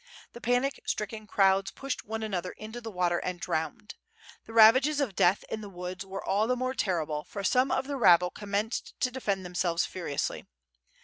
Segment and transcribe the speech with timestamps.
[0.33, 3.93] The panic stricken crowds pushed one another into the water and drowned.
[4.45, 7.85] The ravages of death in the woods were all the more terrible, for some of
[7.85, 10.47] the rabble commenced to de fend themselves furiously.